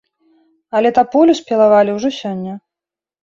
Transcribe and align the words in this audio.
Але 0.77 0.89
таполю 0.99 1.35
спілавалі 1.41 1.95
ўжо 1.97 2.09
сёння. 2.21 2.53